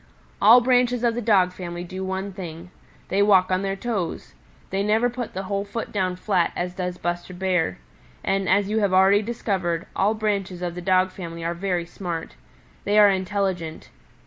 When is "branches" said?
0.61-1.03, 10.15-10.63